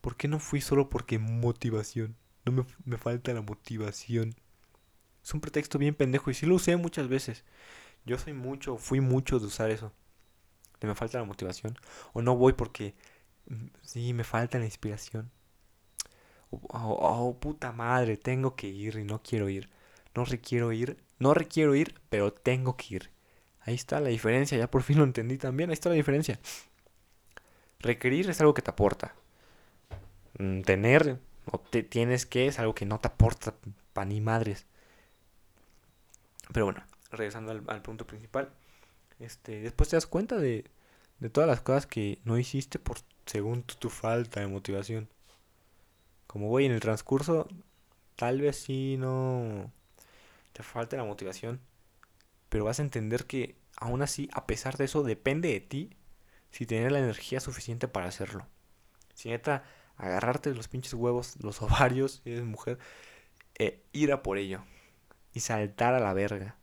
¿Por 0.00 0.16
qué 0.16 0.28
no 0.28 0.38
fui 0.38 0.60
solo 0.60 0.90
porque 0.90 1.18
motivación? 1.18 2.16
No 2.44 2.52
me, 2.52 2.64
me 2.84 2.98
falta 2.98 3.32
la 3.32 3.40
motivación. 3.42 4.34
Es 5.24 5.34
un 5.34 5.40
pretexto 5.40 5.78
bien 5.78 5.94
pendejo 5.94 6.30
y 6.30 6.34
sí 6.34 6.46
lo 6.46 6.54
usé 6.54 6.76
muchas 6.76 7.08
veces. 7.08 7.44
Yo 8.04 8.18
soy 8.18 8.32
mucho, 8.32 8.76
fui 8.76 9.00
mucho 9.00 9.40
de 9.40 9.46
usar 9.46 9.70
eso. 9.70 9.92
Me 10.80 10.94
falta 10.94 11.18
la 11.18 11.24
motivación. 11.24 11.78
O 12.12 12.22
no 12.22 12.36
voy 12.36 12.52
porque 12.52 12.94
mm, 13.48 13.66
sí, 13.82 14.12
me 14.12 14.24
falta 14.24 14.58
la 14.58 14.66
inspiración. 14.66 15.30
O, 16.50 16.60
oh, 16.70 17.38
puta 17.38 17.72
madre, 17.72 18.16
tengo 18.16 18.54
que 18.56 18.68
ir 18.68 18.96
y 18.96 19.04
no 19.04 19.22
quiero 19.22 19.48
ir. 19.48 19.68
No 20.14 20.24
requiero 20.24 20.72
ir, 20.72 20.98
no 21.18 21.34
requiero 21.34 21.74
ir, 21.74 22.00
pero 22.08 22.32
tengo 22.32 22.76
que 22.76 22.96
ir. 22.96 23.10
Ahí 23.60 23.74
está 23.74 24.00
la 24.00 24.10
diferencia, 24.10 24.56
ya 24.56 24.70
por 24.70 24.82
fin 24.82 24.98
lo 24.98 25.04
entendí 25.04 25.38
también, 25.38 25.70
ahí 25.70 25.74
está 25.74 25.88
la 25.88 25.96
diferencia. 25.96 26.38
Requerir 27.80 28.30
es 28.30 28.40
algo 28.40 28.54
que 28.54 28.62
te 28.62 28.70
aporta. 28.70 29.14
Mm, 30.38 30.62
tener 30.62 31.18
o 31.50 31.58
te 31.58 31.82
tienes 31.82 32.26
que 32.26 32.46
es 32.46 32.58
algo 32.58 32.74
que 32.74 32.86
no 32.86 32.98
te 33.00 33.08
aporta 33.08 33.54
pa' 33.92 34.04
ni 34.04 34.20
madres. 34.20 34.66
Pero 36.52 36.66
bueno, 36.66 36.82
regresando 37.10 37.52
al, 37.52 37.82
punto 37.82 38.06
principal, 38.06 38.50
este, 39.18 39.60
después 39.60 39.88
te 39.88 39.96
das 39.96 40.06
cuenta 40.06 40.36
de, 40.36 40.64
de 41.18 41.30
todas 41.30 41.48
las 41.48 41.60
cosas 41.60 41.86
que 41.86 42.20
no 42.24 42.38
hiciste 42.38 42.78
por 42.78 42.98
según 43.26 43.62
tu, 43.64 43.90
falta 43.90 44.40
de 44.40 44.46
motivación. 44.46 45.08
Como 46.26 46.48
voy 46.48 46.66
en 46.66 46.72
el 46.72 46.80
transcurso, 46.80 47.48
tal 48.14 48.40
vez 48.40 48.56
sí 48.56 48.96
no 48.98 49.72
te 50.52 50.62
falta 50.62 50.96
la 50.96 51.04
motivación, 51.04 51.60
pero 52.48 52.64
vas 52.64 52.78
a 52.78 52.82
entender 52.82 53.26
que 53.26 53.56
aún 53.76 54.02
así, 54.02 54.28
a 54.32 54.46
pesar 54.46 54.76
de 54.76 54.84
eso, 54.84 55.02
depende 55.02 55.50
de 55.50 55.60
ti 55.60 55.90
si 56.50 56.66
tienes 56.66 56.92
la 56.92 57.00
energía 57.00 57.40
suficiente 57.40 57.88
para 57.88 58.06
hacerlo. 58.06 58.46
Si 59.14 59.28
neta, 59.28 59.64
agarrarte 59.96 60.54
los 60.54 60.68
pinches 60.68 60.94
huevos, 60.94 61.36
los 61.42 61.60
ovarios, 61.62 62.22
eres 62.24 62.44
mujer, 62.44 62.78
e 63.58 63.82
ir 63.92 64.12
a 64.12 64.22
por 64.22 64.38
ello 64.38 64.64
y 65.32 65.40
saltar 65.40 65.94
a 65.94 66.00
la 66.00 66.14
verga. 66.14 66.56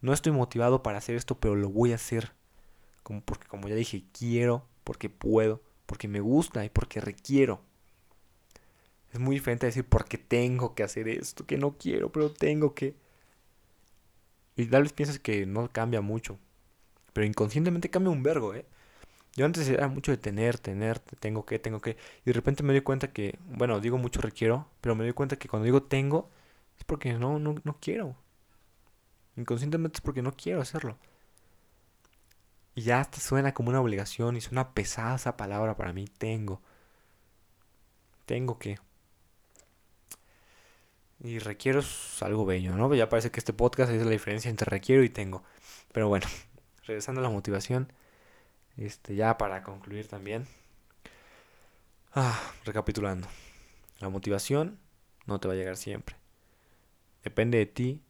No 0.00 0.12
estoy 0.12 0.32
motivado 0.32 0.82
para 0.82 0.98
hacer 0.98 1.16
esto, 1.16 1.38
pero 1.38 1.54
lo 1.54 1.68
voy 1.68 1.92
a 1.92 1.96
hacer. 1.96 2.32
Como 3.02 3.22
porque 3.22 3.46
como 3.48 3.68
ya 3.68 3.74
dije, 3.74 4.04
quiero, 4.12 4.66
porque 4.84 5.10
puedo, 5.10 5.62
porque 5.86 6.08
me 6.08 6.20
gusta 6.20 6.64
y 6.64 6.70
porque 6.70 7.00
requiero. 7.00 7.62
Es 9.12 9.18
muy 9.18 9.36
diferente 9.36 9.66
decir 9.66 9.84
porque 9.84 10.18
tengo 10.18 10.74
que 10.74 10.82
hacer 10.82 11.08
esto, 11.08 11.46
que 11.46 11.58
no 11.58 11.76
quiero, 11.76 12.12
pero 12.12 12.30
tengo 12.30 12.74
que. 12.74 12.94
Y 14.56 14.66
tal 14.66 14.82
vez 14.84 14.92
piensas 14.92 15.18
que 15.18 15.46
no 15.46 15.68
cambia 15.72 16.00
mucho. 16.00 16.38
Pero 17.12 17.26
inconscientemente 17.26 17.90
cambia 17.90 18.10
un 18.10 18.22
vergo, 18.22 18.54
¿eh? 18.54 18.66
Yo 19.36 19.46
antes 19.46 19.68
era 19.68 19.88
mucho 19.88 20.12
de 20.12 20.18
tener, 20.18 20.58
tener, 20.58 20.98
tengo 20.98 21.46
que, 21.46 21.58
tengo 21.58 21.80
que. 21.80 21.92
Y 22.22 22.24
de 22.26 22.32
repente 22.32 22.62
me 22.62 22.72
doy 22.72 22.82
cuenta 22.82 23.12
que, 23.12 23.38
bueno, 23.46 23.80
digo 23.80 23.98
mucho 23.98 24.20
requiero, 24.20 24.66
pero 24.80 24.94
me 24.94 25.04
doy 25.04 25.12
cuenta 25.12 25.36
que 25.36 25.48
cuando 25.48 25.64
digo 25.64 25.82
tengo, 25.82 26.30
es 26.78 26.84
porque 26.84 27.12
no, 27.14 27.38
no, 27.38 27.56
no 27.64 27.76
quiero. 27.80 28.16
Inconscientemente 29.36 29.98
es 29.98 30.00
porque 30.00 30.22
no 30.22 30.32
quiero 30.32 30.60
hacerlo. 30.60 30.98
Y 32.74 32.82
ya 32.82 33.00
hasta 33.00 33.20
suena 33.20 33.54
como 33.54 33.70
una 33.70 33.80
obligación 33.80 34.36
y 34.36 34.40
suena 34.40 34.74
pesada 34.74 35.16
esa 35.16 35.36
palabra 35.36 35.76
para 35.76 35.92
mí. 35.92 36.06
Tengo. 36.06 36.60
Tengo 38.26 38.58
que. 38.58 38.78
Y 41.22 41.38
requiero 41.38 41.80
es 41.80 42.22
algo 42.22 42.46
bello, 42.46 42.76
¿no? 42.76 42.94
Ya 42.94 43.08
parece 43.08 43.30
que 43.30 43.40
este 43.40 43.52
podcast 43.52 43.92
es 43.92 44.02
la 44.02 44.10
diferencia 44.10 44.48
entre 44.48 44.70
requiero 44.70 45.02
y 45.02 45.10
tengo. 45.10 45.42
Pero 45.92 46.08
bueno, 46.08 46.26
regresando 46.86 47.20
a 47.20 47.24
la 47.24 47.30
motivación. 47.30 47.92
Este, 48.76 49.14
ya 49.14 49.36
para 49.36 49.62
concluir 49.62 50.08
también. 50.08 50.46
Ah, 52.14 52.40
recapitulando. 52.64 53.28
La 53.98 54.08
motivación 54.08 54.78
no 55.26 55.38
te 55.38 55.48
va 55.48 55.54
a 55.54 55.56
llegar 55.56 55.76
siempre. 55.76 56.16
Depende 57.22 57.58
de 57.58 57.66
ti 57.66 58.02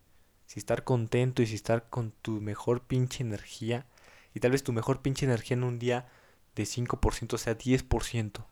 si 0.50 0.58
estar 0.58 0.82
contento 0.82 1.42
y 1.42 1.46
si 1.46 1.54
estar 1.54 1.88
con 1.90 2.10
tu 2.10 2.40
mejor 2.40 2.82
pinche 2.82 3.22
energía. 3.22 3.86
Y 4.34 4.40
tal 4.40 4.50
vez 4.50 4.64
tu 4.64 4.72
mejor 4.72 5.00
pinche 5.00 5.24
energía 5.24 5.56
en 5.56 5.62
un 5.62 5.78
día 5.78 6.08
de 6.56 6.64
5% 6.64 7.38
sea 7.38 7.56
10%. 7.56 8.46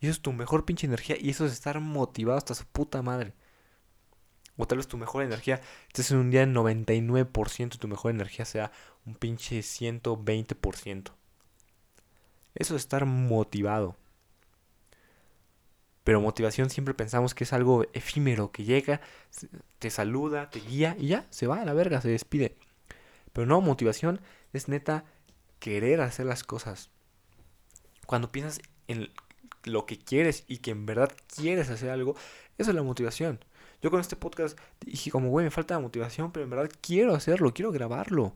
Y 0.00 0.06
eso 0.06 0.14
es 0.14 0.20
tu 0.20 0.32
mejor 0.32 0.64
pinche 0.64 0.88
energía 0.88 1.14
y 1.16 1.30
eso 1.30 1.46
es 1.46 1.52
estar 1.52 1.78
motivado 1.78 2.38
hasta 2.38 2.56
su 2.56 2.64
puta 2.66 3.02
madre. 3.02 3.34
O 4.56 4.66
tal 4.66 4.78
vez 4.78 4.88
tu 4.88 4.96
mejor 4.96 5.22
energía 5.22 5.60
estés 5.86 6.10
en 6.10 6.16
un 6.16 6.30
día 6.32 6.44
de 6.44 6.52
99% 6.52 7.76
y 7.76 7.78
tu 7.78 7.86
mejor 7.86 8.10
energía 8.10 8.44
sea 8.44 8.72
un 9.06 9.14
pinche 9.14 9.60
120%. 9.60 11.12
Eso 12.56 12.74
es 12.74 12.82
estar 12.82 13.06
motivado. 13.06 13.94
Pero 16.08 16.22
motivación 16.22 16.70
siempre 16.70 16.94
pensamos 16.94 17.34
que 17.34 17.44
es 17.44 17.52
algo 17.52 17.84
efímero, 17.92 18.50
que 18.50 18.64
llega, 18.64 19.02
te 19.78 19.90
saluda, 19.90 20.48
te 20.48 20.58
guía 20.58 20.96
y 20.98 21.08
ya, 21.08 21.26
se 21.28 21.46
va 21.46 21.60
a 21.60 21.66
la 21.66 21.74
verga, 21.74 22.00
se 22.00 22.08
despide. 22.08 22.56
Pero 23.34 23.46
no, 23.46 23.60
motivación 23.60 24.22
es 24.54 24.68
neta 24.68 25.04
querer 25.58 26.00
hacer 26.00 26.24
las 26.24 26.44
cosas. 26.44 26.88
Cuando 28.06 28.32
piensas 28.32 28.62
en 28.86 29.10
lo 29.64 29.84
que 29.84 29.98
quieres 29.98 30.44
y 30.48 30.60
que 30.60 30.70
en 30.70 30.86
verdad 30.86 31.12
quieres 31.26 31.68
hacer 31.68 31.90
algo, 31.90 32.14
eso 32.56 32.70
es 32.70 32.74
la 32.74 32.82
motivación. 32.82 33.44
Yo 33.82 33.90
con 33.90 34.00
este 34.00 34.16
podcast 34.16 34.58
dije 34.80 35.10
como, 35.10 35.28
güey, 35.28 35.44
me 35.44 35.50
falta 35.50 35.74
la 35.74 35.80
motivación, 35.80 36.32
pero 36.32 36.44
en 36.44 36.48
verdad 36.48 36.70
quiero 36.80 37.14
hacerlo, 37.14 37.52
quiero 37.52 37.70
grabarlo. 37.70 38.34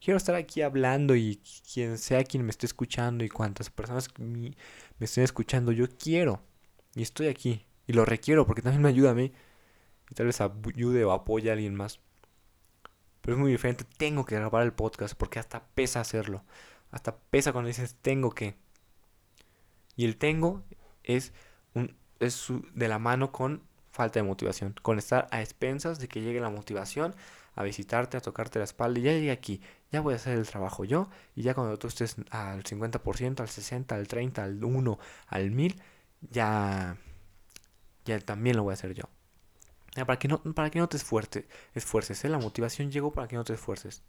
Quiero 0.00 0.16
estar 0.16 0.34
aquí 0.34 0.60
hablando 0.62 1.14
y 1.14 1.40
quien 1.72 1.98
sea 1.98 2.24
quien 2.24 2.42
me 2.42 2.50
esté 2.50 2.66
escuchando 2.66 3.22
y 3.22 3.28
cuantas 3.28 3.70
personas 3.70 4.08
me, 4.18 4.56
me 4.98 5.04
estén 5.04 5.22
escuchando, 5.22 5.70
yo 5.70 5.86
quiero. 5.88 6.49
Y 6.94 7.02
estoy 7.02 7.28
aquí. 7.28 7.66
Y 7.86 7.92
lo 7.92 8.04
requiero 8.04 8.46
porque 8.46 8.62
también 8.62 8.82
me 8.82 8.88
ayuda 8.88 9.10
a 9.10 9.14
mí. 9.14 9.32
Y 10.10 10.14
tal 10.14 10.26
vez 10.26 10.40
ayude 10.40 11.04
o 11.04 11.12
apoye 11.12 11.50
a 11.50 11.52
alguien 11.52 11.74
más. 11.74 12.00
Pero 13.20 13.36
es 13.36 13.40
muy 13.40 13.52
diferente. 13.52 13.84
Tengo 13.96 14.24
que 14.24 14.34
grabar 14.34 14.62
el 14.62 14.72
podcast 14.72 15.14
porque 15.14 15.38
hasta 15.38 15.64
pesa 15.74 16.00
hacerlo. 16.00 16.44
Hasta 16.90 17.16
pesa 17.16 17.52
cuando 17.52 17.68
dices 17.68 17.96
tengo 18.00 18.30
que. 18.30 18.56
Y 19.96 20.04
el 20.04 20.16
tengo 20.16 20.64
es, 21.04 21.32
un, 21.74 21.96
es 22.18 22.48
de 22.74 22.88
la 22.88 22.98
mano 22.98 23.32
con 23.32 23.62
falta 23.92 24.18
de 24.20 24.24
motivación. 24.24 24.74
Con 24.82 24.98
estar 24.98 25.28
a 25.30 25.42
expensas 25.42 25.98
de 25.98 26.08
que 26.08 26.22
llegue 26.22 26.40
la 26.40 26.50
motivación 26.50 27.14
a 27.54 27.62
visitarte, 27.62 28.16
a 28.16 28.20
tocarte 28.20 28.58
la 28.58 28.64
espalda. 28.64 28.98
Y 28.98 29.02
ya 29.02 29.12
llegué 29.12 29.30
aquí. 29.30 29.60
Ya 29.92 30.00
voy 30.00 30.14
a 30.14 30.16
hacer 30.16 30.38
el 30.38 30.46
trabajo 30.46 30.84
yo. 30.84 31.08
Y 31.36 31.42
ya 31.42 31.54
cuando 31.54 31.78
tú 31.78 31.88
estés 31.88 32.16
al 32.30 32.64
50%, 32.64 33.40
al 33.40 33.48
60%, 33.48 33.92
al 33.92 34.08
30%, 34.08 34.38
al 34.38 34.60
1%, 34.60 34.98
al 35.28 35.50
1000% 35.50 35.76
ya, 36.20 36.96
ya 38.04 38.18
también 38.20 38.56
lo 38.56 38.64
voy 38.64 38.72
a 38.72 38.74
hacer 38.74 38.94
yo. 38.94 39.04
para, 40.06 40.18
que 40.18 40.28
no, 40.28 40.42
para 40.42 40.70
que 40.70 40.78
no 40.78 40.88
te 40.88 40.96
esfuerces, 40.96 41.44
esfuerces 41.74 42.24
¿eh? 42.24 42.28
la 42.28 42.38
motivación 42.38 42.90
llegó 42.90 43.12
para 43.12 43.28
que 43.28 43.36
no 43.36 43.44
te 43.44 43.54
esfuerces. 43.54 44.02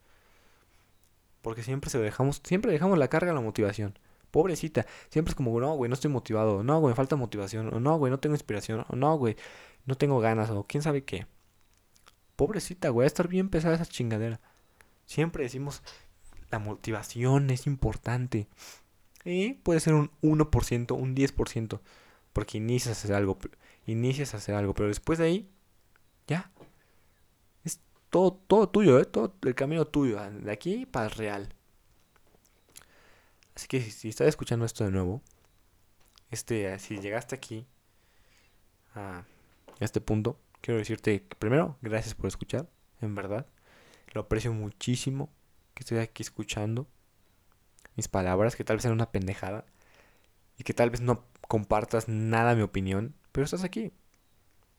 Porque 1.41 1.63
siempre 1.63 1.89
se 1.89 2.00
dejamos, 2.00 2.41
siempre 2.44 2.72
dejamos 2.72 2.98
la 2.98 3.08
carga 3.08 3.32
a 3.32 3.36
la 3.36 3.41
motivación. 3.41 3.98
Pobrecita, 4.30 4.86
siempre 5.10 5.32
es 5.32 5.36
como, 5.36 5.60
no, 5.60 5.74
güey, 5.75 5.89
no 5.89 5.96
estoy 5.96 6.10
motivado, 6.12 6.63
no, 6.63 6.80
güey, 6.80 6.91
me 6.91 6.96
falta 6.96 7.15
motivación, 7.15 7.74
o 7.74 7.80
no, 7.80 7.98
güey, 7.98 8.12
no 8.12 8.20
tengo 8.20 8.36
inspiración, 8.36 8.86
o 8.88 8.96
no, 8.96 9.18
güey, 9.18 9.36
no 9.86 9.96
tengo 9.96 10.20
ganas, 10.20 10.50
o 10.51 10.65
quién 10.65 10.84
sabe 10.84 11.03
qué. 11.03 11.27
Pobrecita, 12.38 12.89
güey, 12.89 13.06
a 13.06 13.08
estar 13.08 13.27
bien 13.27 13.50
pesada 13.50 13.75
esa 13.75 13.86
chingadera. 13.86 14.39
Siempre 15.06 15.44
decimos, 15.44 15.84
la 16.50 16.60
motivación 16.60 17.50
es 17.50 17.68
importante. 17.68 18.48
Y 19.25 19.53
puede 19.53 19.80
ser 19.80 19.94
un 19.94 20.12
1%, 20.22 20.96
un 20.96 21.15
10%, 21.15 21.80
porque 22.33 22.57
inicias 22.57 22.97
a 22.97 23.00
hacer 23.03 23.15
algo, 23.15 23.38
inicias 23.85 24.33
a 24.33 24.38
hacer 24.38 24.55
algo, 24.55 24.73
pero 24.73 24.88
después 24.88 25.19
de 25.19 25.25
ahí, 25.25 25.51
ya. 26.27 26.51
Es 27.63 27.79
todo, 28.09 28.33
todo 28.47 28.69
tuyo, 28.69 29.00
¿eh? 29.00 29.05
todo 29.05 29.35
el 29.43 29.55
camino 29.55 29.85
tuyo, 29.85 30.19
de 30.29 30.51
aquí 30.51 30.85
para 30.85 31.05
el 31.05 31.11
real. 31.11 31.53
Así 33.55 33.67
que 33.67 33.81
si, 33.81 34.09
estás 34.09 34.27
escuchando 34.27 34.65
esto 34.65 34.83
de 34.83 34.91
nuevo, 34.91 35.21
este, 36.29 36.77
si 36.79 37.00
llegaste 37.00 37.35
aquí 37.35 37.67
a 38.95 39.25
este 39.79 40.01
punto, 40.01 40.39
quiero 40.61 40.77
decirte 40.77 41.23
que 41.23 41.35
primero, 41.35 41.77
gracias 41.81 42.15
por 42.15 42.27
escuchar, 42.27 42.69
en 43.01 43.15
verdad. 43.15 43.45
Lo 44.13 44.21
aprecio 44.21 44.53
muchísimo 44.53 45.29
que 45.73 45.83
estés 45.83 46.00
aquí 46.00 46.23
escuchando 46.23 46.88
mis 47.95 48.07
palabras, 48.07 48.55
que 48.55 48.63
tal 48.63 48.77
vez 48.77 48.83
sean 48.83 48.93
una 48.93 49.11
pendejada 49.11 49.65
y 50.57 50.63
que 50.63 50.73
tal 50.73 50.89
vez 50.89 51.01
no 51.01 51.25
compartas 51.51 52.08
nada 52.08 52.55
mi 52.55 52.62
opinión, 52.62 53.13
pero 53.34 53.43
estás 53.43 53.65
aquí, 53.65 53.91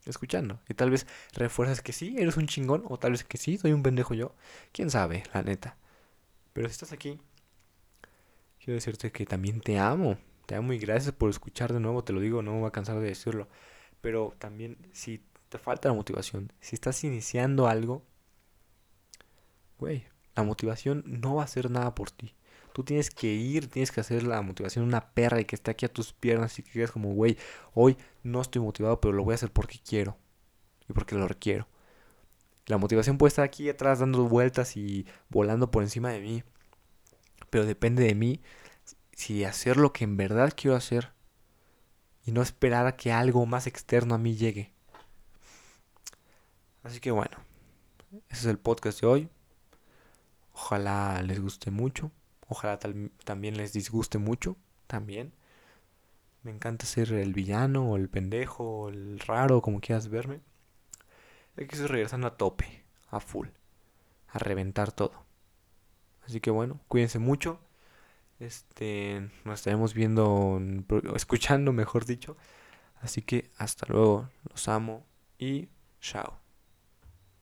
escuchando. 0.07 0.59
Y 0.67 0.73
tal 0.73 0.89
vez 0.89 1.05
refuerzas 1.33 1.83
que 1.83 1.93
sí, 1.93 2.15
eres 2.17 2.35
un 2.35 2.47
chingón, 2.47 2.83
o 2.87 2.97
tal 2.97 3.11
vez 3.11 3.23
que 3.23 3.37
sí, 3.37 3.59
soy 3.59 3.73
un 3.73 3.83
pendejo 3.83 4.15
yo. 4.15 4.33
Quién 4.71 4.89
sabe, 4.89 5.21
la 5.35 5.43
neta. 5.43 5.77
Pero 6.51 6.67
si 6.67 6.71
estás 6.71 6.91
aquí, 6.91 7.21
quiero 8.57 8.73
decirte 8.73 9.11
que 9.11 9.27
también 9.27 9.61
te 9.61 9.77
amo. 9.77 10.17
Te 10.47 10.55
amo 10.55 10.73
y 10.73 10.79
gracias 10.79 11.13
por 11.13 11.29
escuchar 11.29 11.73
de 11.73 11.79
nuevo, 11.79 12.03
te 12.03 12.11
lo 12.11 12.19
digo, 12.21 12.41
no 12.41 12.53
me 12.53 12.61
voy 12.61 12.69
a 12.69 12.71
cansar 12.71 12.99
de 12.99 13.05
decirlo. 13.05 13.47
Pero 14.01 14.33
también 14.39 14.79
si 14.93 15.23
te 15.49 15.59
falta 15.59 15.89
la 15.89 15.93
motivación, 15.93 16.51
si 16.59 16.73
estás 16.73 17.03
iniciando 17.03 17.67
algo, 17.67 18.03
güey, 19.77 20.07
la 20.35 20.41
motivación 20.41 21.03
no 21.05 21.35
va 21.35 21.43
a 21.43 21.45
hacer 21.45 21.69
nada 21.69 21.93
por 21.93 22.09
ti. 22.09 22.33
Tú 22.73 22.83
tienes 22.83 23.11
que 23.11 23.27
ir, 23.27 23.69
tienes 23.69 23.91
que 23.91 24.01
hacer 24.01 24.23
la 24.23 24.41
motivación 24.41 24.85
una 24.85 25.13
perra 25.13 25.39
y 25.39 25.45
que 25.45 25.55
esté 25.55 25.71
aquí 25.71 25.85
a 25.85 25.93
tus 25.93 26.11
piernas 26.13 26.57
y 26.57 26.63
que 26.63 26.71
digas 26.73 26.91
como, 26.91 27.13
güey, 27.13 27.37
hoy 27.73 27.97
no 28.23 28.41
estoy 28.41 28.61
motivado, 28.61 28.99
pero 28.99 29.13
lo 29.13 29.23
voy 29.23 29.33
a 29.33 29.35
hacer 29.35 29.51
porque 29.51 29.79
quiero 29.79 30.17
y 30.89 30.93
porque 30.93 31.15
lo 31.15 31.27
requiero. 31.27 31.67
La 32.65 32.77
motivación 32.77 33.17
puede 33.17 33.29
estar 33.29 33.45
aquí 33.45 33.69
atrás 33.69 33.99
dando 33.99 34.27
vueltas 34.27 34.75
y 34.75 35.05
volando 35.29 35.69
por 35.69 35.83
encima 35.83 36.09
de 36.11 36.21
mí, 36.21 36.43
pero 37.49 37.65
depende 37.65 38.03
de 38.03 38.15
mí 38.15 38.41
si 39.11 39.43
hacer 39.43 39.77
lo 39.77 39.93
que 39.93 40.05
en 40.05 40.17
verdad 40.17 40.53
quiero 40.55 40.75
hacer 40.75 41.11
y 42.25 42.31
no 42.31 42.41
esperar 42.41 42.87
a 42.87 42.95
que 42.95 43.11
algo 43.11 43.45
más 43.45 43.67
externo 43.67 44.15
a 44.15 44.17
mí 44.17 44.35
llegue. 44.35 44.73
Así 46.83 46.99
que 46.99 47.11
bueno, 47.11 47.37
ese 48.29 48.41
es 48.41 48.45
el 48.45 48.57
podcast 48.57 49.01
de 49.01 49.07
hoy. 49.07 49.29
Ojalá 50.53 51.21
les 51.21 51.39
guste 51.39 51.71
mucho. 51.71 52.11
Ojalá 52.53 52.77
también 53.23 53.57
les 53.57 53.73
disguste 53.73 54.19
mucho. 54.19 54.55
También. 54.85 55.33
Me 56.43 56.51
encanta 56.51 56.85
ser 56.85 57.11
el 57.13 57.33
villano 57.33 57.89
o 57.89 57.97
el 57.97 58.09
pendejo 58.09 58.63
o 58.63 58.89
el 58.89 59.17
raro, 59.17 59.59
como 59.63 59.81
quieras 59.81 60.07
verme. 60.07 60.39
Hay 61.57 61.65
que 61.65 61.75
ir 61.75 61.87
regresando 61.87 62.27
a 62.27 62.37
tope, 62.37 62.83
a 63.09 63.19
full, 63.19 63.47
a 64.27 64.37
reventar 64.37 64.91
todo. 64.91 65.25
Así 66.27 66.41
que 66.41 66.51
bueno, 66.51 66.79
cuídense 66.87 67.17
mucho. 67.17 67.59
Este, 68.39 69.31
nos 69.45 69.59
estaremos 69.59 69.95
viendo, 69.95 70.61
escuchando, 71.15 71.73
mejor 71.73 72.05
dicho. 72.05 72.37
Así 73.01 73.23
que 73.23 73.49
hasta 73.57 73.87
luego, 73.87 74.29
los 74.47 74.67
amo 74.67 75.07
y 75.39 75.69
chao. 76.01 76.42